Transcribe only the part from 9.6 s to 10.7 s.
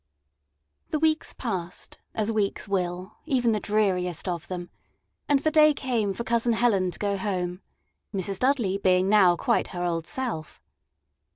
her old self.